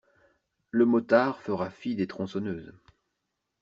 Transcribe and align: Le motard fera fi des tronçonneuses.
Le 0.71 0.87
motard 0.87 1.39
fera 1.41 1.69
fi 1.69 1.95
des 1.95 2.07
tronçonneuses. 2.07 2.73